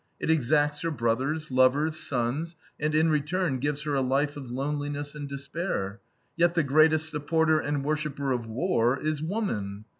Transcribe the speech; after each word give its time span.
It 0.19 0.31
exacts 0.31 0.81
her 0.81 0.89
brothers, 0.89 1.51
lovers, 1.51 1.95
sons, 1.97 2.55
and 2.79 2.95
in 2.95 3.11
return 3.11 3.59
gives 3.59 3.83
her 3.83 3.93
a 3.93 4.01
life 4.01 4.35
of 4.35 4.49
loneliness 4.49 5.13
and 5.13 5.29
despair. 5.29 5.99
Yet 6.35 6.55
the 6.55 6.63
greatest 6.63 7.11
supporter 7.11 7.59
and 7.59 7.83
worshiper 7.85 8.31
of 8.31 8.47
war 8.47 8.99
is 8.99 9.21
woman. 9.21 9.85